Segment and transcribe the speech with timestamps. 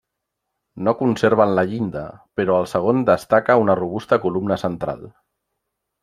[0.85, 2.01] No conserven la llinda,
[2.39, 5.05] però al segon destaca una robusta columna central.